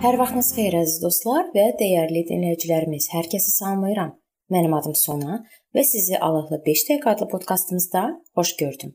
[0.00, 3.10] Hər vaxtınız xeyir əziz dostlar və dəyərli dinləyicilərimiz.
[3.12, 4.14] Hər kəsi salamlayıram.
[4.48, 5.34] Mənim adım Sona
[5.76, 8.04] və sizi Allahla 5 dəqiqə adlı podkastımızda
[8.38, 8.94] xoş gördüm.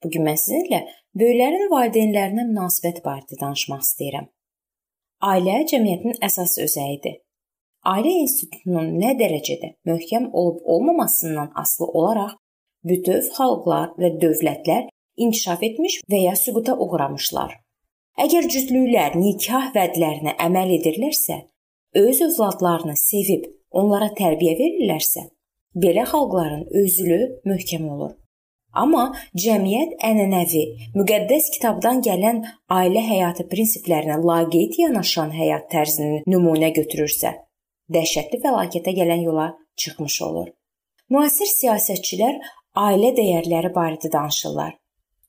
[0.00, 0.78] Bu gün mən sizinlə
[1.20, 4.30] böyüklərin valideynlərinə münasibət barədə danışmaq istəyirəm.
[5.32, 7.20] Ailə cəmiyyətin əsas özəyidir.
[7.92, 12.32] Ailə institutunun nə dərəcədə möhkəm olub olmamasından asılı olaraq
[12.88, 14.88] bütöv xalqlar və dövlətlər
[15.20, 17.58] inkişaf etmiş və ya süquta uğramışlar.
[18.16, 21.34] Əgər cütlüklər nikah vədlərinə əməl edirlərsə,
[22.00, 23.42] öz övladlarını sevib
[23.76, 25.26] onlara tərbiyə verirlərsə,
[25.76, 27.18] belə xalqların özülü
[27.50, 28.14] möhkəm olur.
[28.76, 29.02] Amma
[29.36, 30.62] cəmiyyət ənənəvi,
[30.96, 32.40] müqəddəs kitabdan gələn
[32.78, 37.34] ailə həyatı prinsiplərinə laqeyd yanaşan həyat tərzini nümunə götürürsə,
[37.92, 40.48] dəhşətli fəlakətə gələn yola çıxmış olur.
[41.12, 42.40] Müasir siyasətçilər
[42.80, 44.72] ailə dəyərləri barədə danışırlar.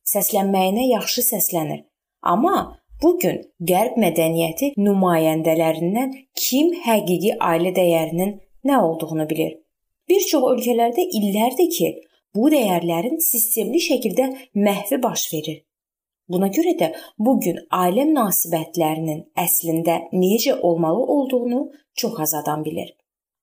[0.07, 1.83] Səslənməyinə yaxşı səslənir,
[2.21, 9.53] Amma bu gün Qərb mədəniyyəti nümayəndələrindən kim həqiqi ailə dəyərinin nə olduğunu bilir.
[10.09, 11.89] Bir çox ölkələrdə illərdir ki,
[12.35, 15.63] bu dəyərlərin sistemli şəkildə məhvi baş verir.
[16.29, 16.87] Buna görə də
[17.23, 21.61] bu gün ailə münasibətlərinin əslində necə olmalı olduğunu
[22.01, 22.89] çox az adam bilir.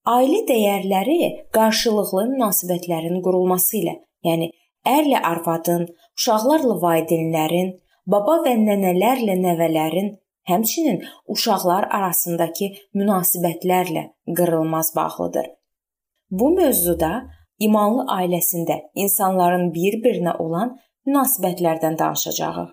[0.05, 1.19] Ailə dəyərləri
[1.56, 3.94] qarşılıqlı münasibətlərin qurulması ilə,
[4.28, 4.50] yəni
[4.84, 5.86] ərlə arvadın,
[6.19, 7.72] uşaqlarla valideynlərin,
[8.06, 10.14] baba və nənələrlə nəvələrin,
[10.48, 11.02] həmçinin
[11.34, 14.05] uşaqlar arasındakı münasibətlərlə
[14.36, 15.47] qırılmaz bağlıdır.
[16.30, 17.12] Bu mövzuda
[17.58, 20.75] imanlı ailəsində insanların bir-birinə olan
[21.06, 22.72] münasibətlərdən danışacağıq.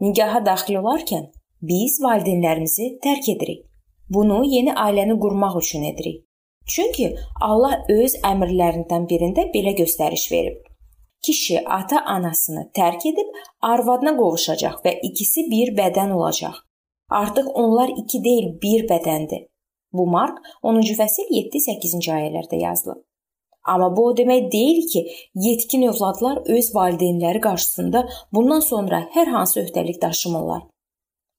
[0.00, 1.28] Nikaha daxil olarkən
[1.62, 3.62] biz valideynlərimizi tərk edirik.
[4.10, 6.24] Bunu yeni ailəni qurmaq üçün edirik.
[6.66, 10.58] Çünki Allah öz əmrlərindən birində belə göstəriş verib.
[11.22, 16.56] Kişi ata-anasını tərk edib arvadına qovuşacaq və ikisi bir bədən olacaq.
[17.10, 19.44] Artıq onlar iki deyil, bir bədəndir.
[19.92, 23.04] Bu Mark 10-cu fəsil 7-8-ci ayələrdə yazılıb.
[23.74, 25.04] Amma bu o demək deyil ki,
[25.46, 30.66] yetkin övladlar öz valideynləri qarşısında bundan sonra hər hansı öhdəlik daşımırlar.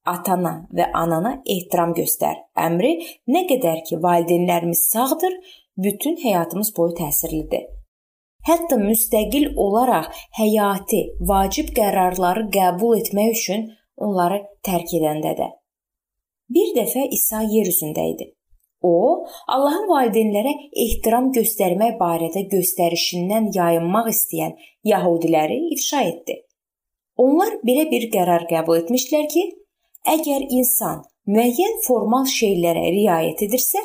[0.06, 2.40] Atana və anana ehtiram göstər.
[2.56, 2.96] Əmri
[3.28, 5.40] nə qədər ki valideynlərimiz sağdır,
[5.78, 7.82] bütün həyatımız boyu təsirlidir
[8.48, 13.68] hətta müstəqil olaraq həyati, vacib qərarları qəbul etmək üçün
[13.98, 15.50] onları tərk edəndə də.
[16.54, 18.34] Bir dəfə İsa yer üzündə idi.
[18.84, 20.52] O, Allahın valideynlərə
[20.86, 24.58] ehtiram göstərmək barədə göstərişindən yayınmaq istəyən
[24.90, 26.42] yəhudiləri ifşa etdi.
[27.24, 29.44] Onlar belə bir qərar qəbul etmişlər ki,
[30.18, 33.80] əgər insan müəyyən formal şeylərə riayət edirsə,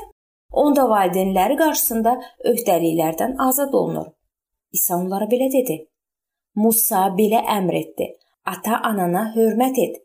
[0.51, 2.19] onda valideynləri qarşısında
[2.53, 4.09] öhdəliklərdən azad olunur.
[4.73, 5.79] İsa onlara belə dedi:
[6.55, 8.07] Musa belə əmr etdi:
[8.47, 10.01] Ata-anana hörmət et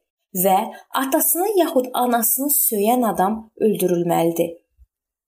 [0.45, 0.57] və
[1.03, 4.55] atasını yaxud anasını söyən adam öldürülməlidir.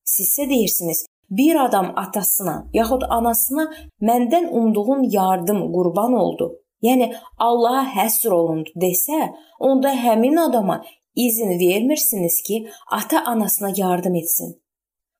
[0.06, 3.66] Sizsə deyirsiniz: bir adam atasına yaxud anasına
[4.02, 6.52] məndən umduğum yardım qurban oldu.
[6.84, 10.84] Yəni Allaha həsr olundu desə, onda həmin adama
[11.16, 14.62] izin vermirsiniz ki, ata-anasına yardım etsin.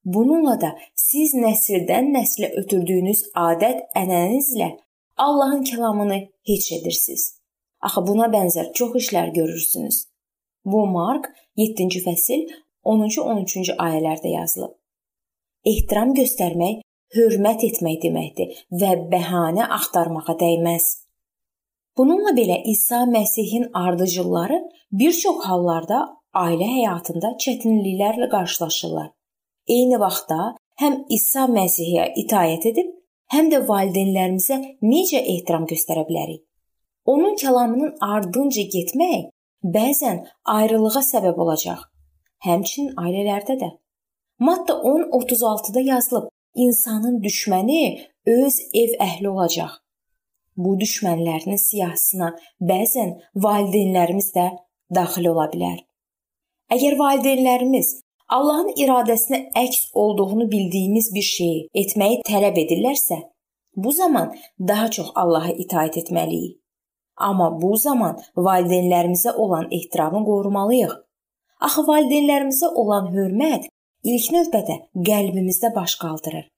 [0.06, 4.70] Bununla da siz nəsildən nəslə ötürdüyünüz adət-ənənənizlə
[5.18, 7.24] Allahın kəlamını heç edirsiniz.
[7.82, 10.04] Axı buna bənzər çox işlər görürsünüz.
[10.66, 12.46] Bu Mark 7-ci fəsil
[12.86, 14.76] 10-cu 13-cü ayələrdə yazılıb.
[15.66, 16.84] Ehtiram göstərmək
[17.18, 20.86] hörmət etmək deməkdir və bəhanə axtarmağa dəyməz.
[21.98, 24.62] Bununla belə İsa Məsihin ardıcılları
[24.92, 26.02] bir çox hallarda
[26.46, 29.10] ailə həyatında çətinliklərlə qarşılaşırlar.
[29.68, 30.42] Eyni vaxtda
[30.82, 32.92] həm İsa Məsihə itaət edib,
[33.34, 36.44] həm də valideynlərimizə necə ehtiram göstərə bilərik?
[37.06, 39.32] Onun kəlamının ardınca getmək
[39.78, 40.22] bəzən
[40.58, 41.82] ayrılığa səbəb olacaq.
[42.46, 43.72] Həmçinin ailələrdə də.
[44.40, 47.82] Matta 10:36-da yazılıb: İnsanın düşməni
[48.26, 49.72] öz ev əhli olacaq.
[50.58, 52.30] Bu düşmənlərinin siyahısına
[52.62, 54.46] bəzən valideynlərimiz də
[54.96, 55.80] daxil ola bilər.
[56.72, 63.20] Əgər valideynlərimiz Allahın iradəsinə əks olduğunu bildiyimiz bir şeyi etməyi tələb edirlərsə,
[63.76, 66.58] bu zaman daha çox Allaha itaat etməliyik.
[67.18, 70.96] Amma bu zaman valideynlərimizə olan ehtiramı qorumalıyıq.
[71.62, 73.70] Axı valideynlərimizə olan hörmət
[74.04, 74.80] ilk növbədə
[75.10, 76.50] qəlbimizdə baş qaldırır.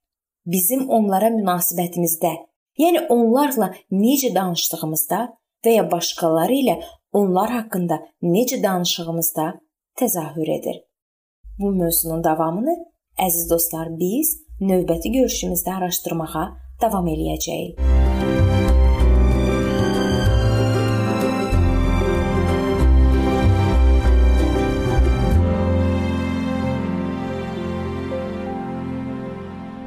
[0.45, 2.33] Bizim onlara münasibətimizdə,
[2.79, 5.21] yəni onlarla necə danışdığımızda
[5.65, 6.81] və ya başqaları ilə
[7.11, 9.53] onlar haqqında necə danışığımızda
[9.99, 10.86] təzahür edir.
[11.59, 12.73] Bu mövzunun davamını
[13.17, 16.43] əziz dostlar biz növbəti görüşümüzdə araşdırmağa
[16.81, 17.81] davam eləyəcəyik.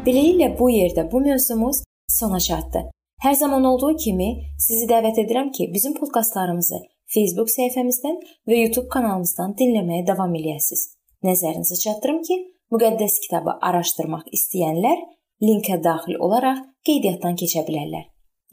[0.07, 1.85] Beləliklə bu yerdə bu mövzumuz
[2.19, 2.89] sona çatdı.
[3.23, 9.55] Hər zaman olduğu kimi sizi dəvət edirəm ki, bizim podkastlarımızı Facebook səhifəmizdən və YouTube kanalımızdan
[9.61, 11.00] dinləməyə davam eləyəsiniz.
[11.27, 12.37] Nəzərinizə çatdırım ki,
[12.73, 15.03] müqəddəs kitabı araşdırmaq istəyənlər
[15.45, 18.07] linkə daxil olaraq qeydiyyatdan keçə bilərlər.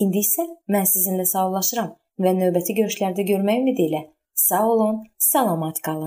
[0.03, 1.93] İndi isə mən sizinlə sağollaşıram
[2.23, 4.03] və növbəti görüşlərdə görmək ümidi ilə
[4.37, 6.05] sağ olun, salamat qalın.